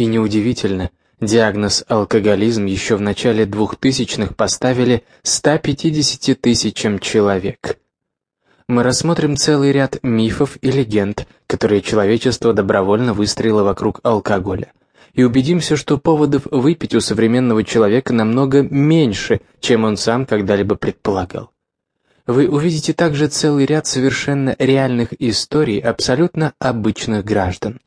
И 0.00 0.06
неудивительно, 0.06 0.88
диагноз 1.20 1.84
алкоголизм 1.86 2.64
еще 2.64 2.96
в 2.96 3.02
начале 3.02 3.44
2000-х 3.44 4.32
поставили 4.32 5.04
150 5.24 6.40
тысячам 6.40 6.98
человек. 7.00 7.76
Мы 8.66 8.82
рассмотрим 8.82 9.36
целый 9.36 9.72
ряд 9.72 9.98
мифов 10.02 10.56
и 10.62 10.70
легенд, 10.70 11.28
которые 11.46 11.82
человечество 11.82 12.54
добровольно 12.54 13.12
выстроило 13.12 13.62
вокруг 13.62 14.00
алкоголя 14.02 14.72
и 15.12 15.22
убедимся, 15.22 15.76
что 15.76 15.98
поводов 15.98 16.46
выпить 16.50 16.94
у 16.94 17.02
современного 17.02 17.62
человека 17.62 18.14
намного 18.14 18.62
меньше, 18.62 19.42
чем 19.60 19.84
он 19.84 19.98
сам 19.98 20.24
когда-либо 20.24 20.76
предполагал. 20.76 21.50
Вы 22.26 22.48
увидите 22.48 22.94
также 22.94 23.28
целый 23.28 23.66
ряд 23.66 23.86
совершенно 23.86 24.56
реальных 24.58 25.12
историй 25.20 25.78
абсолютно 25.78 26.54
обычных 26.58 27.22
граждан. 27.22 27.80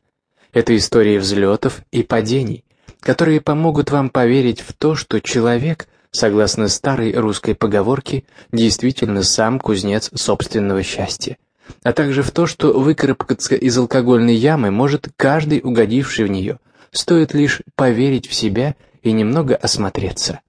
Это 0.54 0.74
истории 0.74 1.18
взлетов 1.18 1.82
и 1.92 2.02
падений, 2.02 2.64
которые 3.00 3.42
помогут 3.42 3.90
вам 3.90 4.08
поверить 4.08 4.62
в 4.62 4.72
то, 4.72 4.94
что 4.94 5.20
человек, 5.20 5.86
согласно 6.10 6.68
старой 6.68 7.12
русской 7.12 7.54
поговорке, 7.54 8.24
действительно 8.52 9.22
сам 9.22 9.60
кузнец 9.60 10.10
собственного 10.14 10.82
счастья, 10.82 11.36
а 11.82 11.92
также 11.92 12.22
в 12.22 12.30
то, 12.30 12.46
что 12.46 12.72
выкарабкаться 12.72 13.54
из 13.54 13.76
алкогольной 13.76 14.34
ямы 14.34 14.70
может 14.70 15.08
каждый 15.18 15.60
угодивший 15.62 16.24
в 16.24 16.30
нее– 16.30 16.58
Стоит 16.94 17.34
лишь 17.34 17.60
поверить 17.74 18.28
в 18.28 18.34
себя 18.34 18.76
и 19.02 19.10
немного 19.10 19.56
осмотреться. 19.56 20.40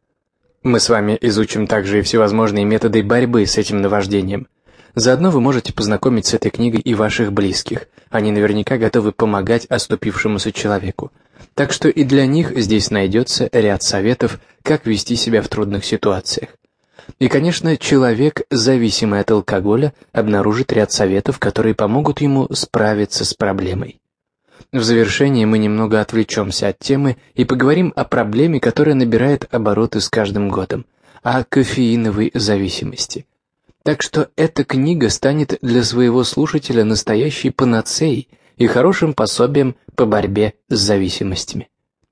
Мы 0.61 0.79
с 0.79 0.89
вами 0.89 1.17
изучим 1.19 1.65
также 1.65 1.99
и 1.99 2.01
всевозможные 2.03 2.65
методы 2.65 3.01
борьбы 3.01 3.47
с 3.47 3.57
этим 3.57 3.81
наваждением. 3.81 4.47
Заодно 4.95 5.29
вы 5.29 5.41
можете 5.41 5.73
познакомить 5.73 6.25
с 6.25 6.33
этой 6.33 6.51
книгой 6.51 6.79
и 6.79 6.95
ваших 6.95 7.33
близких. 7.33 7.87
Они 8.09 8.31
наверняка 8.31 8.77
готовы 8.77 9.11
помогать 9.11 9.65
оступившемуся 9.65 10.53
человеку. 10.53 11.11
Так 11.53 11.73
что 11.73 11.89
и 11.89 12.05
для 12.05 12.25
них 12.25 12.53
здесь 12.55 12.91
найдется 12.91 13.49
ряд 13.51 13.83
советов, 13.83 14.39
как 14.63 14.85
вести 14.85 15.17
себя 15.17 15.41
в 15.41 15.49
трудных 15.49 15.83
ситуациях. 15.83 16.49
И, 17.19 17.27
конечно, 17.27 17.75
человек, 17.75 18.43
зависимый 18.49 19.19
от 19.19 19.31
алкоголя, 19.31 19.93
обнаружит 20.13 20.71
ряд 20.71 20.93
советов, 20.93 21.39
которые 21.39 21.75
помогут 21.75 22.21
ему 22.21 22.47
справиться 22.53 23.25
с 23.25 23.33
проблемой. 23.33 23.99
В 24.71 24.81
завершении 24.81 25.43
мы 25.43 25.57
немного 25.57 25.99
отвлечемся 25.99 26.69
от 26.69 26.79
темы 26.79 27.17
и 27.33 27.43
поговорим 27.43 27.91
о 27.97 28.05
проблеме, 28.05 28.61
которая 28.61 28.95
набирает 28.95 29.45
обороты 29.53 29.99
с 29.99 30.09
каждым 30.09 30.49
годом, 30.49 30.85
о 31.21 31.43
кофеиновой 31.43 32.31
зависимости. 32.33 33.25
Так 33.85 34.01
что 34.01 34.31
эта 34.35 34.63
книга 34.63 35.11
станет 35.11 35.59
для 35.61 35.83
своего 35.83 36.23
слушателя 36.23 36.83
настоящей 36.83 37.51
панацеей 37.51 38.29
и 38.57 38.65
хорошим 38.65 39.13
пособием 39.13 39.75
по 39.95 40.07
борьбе 40.07 40.55
с 40.69 40.79
зависимостями. 40.79 41.69